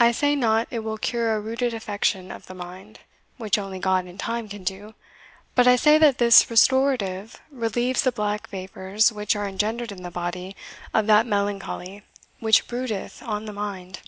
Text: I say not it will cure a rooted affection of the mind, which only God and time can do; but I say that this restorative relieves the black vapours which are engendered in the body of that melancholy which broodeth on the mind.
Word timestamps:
I 0.00 0.10
say 0.10 0.34
not 0.34 0.66
it 0.72 0.80
will 0.80 0.98
cure 0.98 1.32
a 1.36 1.40
rooted 1.40 1.74
affection 1.74 2.32
of 2.32 2.46
the 2.46 2.54
mind, 2.56 2.98
which 3.36 3.56
only 3.56 3.78
God 3.78 4.04
and 4.06 4.18
time 4.18 4.48
can 4.48 4.64
do; 4.64 4.94
but 5.54 5.68
I 5.68 5.76
say 5.76 5.96
that 5.96 6.18
this 6.18 6.50
restorative 6.50 7.40
relieves 7.52 8.02
the 8.02 8.10
black 8.10 8.48
vapours 8.48 9.12
which 9.12 9.36
are 9.36 9.46
engendered 9.46 9.92
in 9.92 10.02
the 10.02 10.10
body 10.10 10.56
of 10.92 11.06
that 11.06 11.26
melancholy 11.26 12.02
which 12.40 12.66
broodeth 12.66 13.22
on 13.22 13.44
the 13.44 13.52
mind. 13.52 14.00